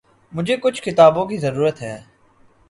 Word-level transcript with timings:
مجھے 0.33 0.55
کچھ 0.57 0.81
کتابوں 0.81 1.25
کی 1.25 1.37
ضرورت 1.37 1.81
ہے۔ 1.81 1.95